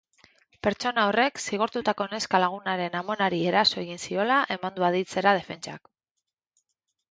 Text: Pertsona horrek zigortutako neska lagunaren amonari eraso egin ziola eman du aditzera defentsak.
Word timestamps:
Pertsona 0.67 1.03
horrek 1.09 1.41
zigortutako 1.43 2.07
neska 2.13 2.39
lagunaren 2.45 2.97
amonari 3.03 3.43
eraso 3.51 3.79
egin 3.83 4.03
ziola 4.07 4.41
eman 4.59 4.77
du 4.81 4.89
aditzera 4.91 5.37
defentsak. 5.43 5.89